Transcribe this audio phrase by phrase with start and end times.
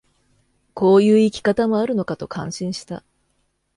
[0.73, 3.03] こういう生き方もあるのかと感心した